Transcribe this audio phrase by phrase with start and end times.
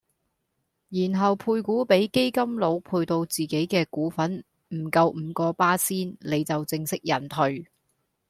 [0.89, 7.67] 然後配股比基金佬配到自己既股份唔夠五個巴仙，你就正式引退